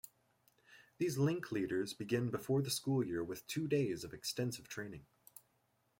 [0.97, 5.05] These Link Leaders begin before the school year with two days of extensive training.